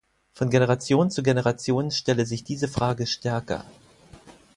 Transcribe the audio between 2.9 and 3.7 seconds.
stärker.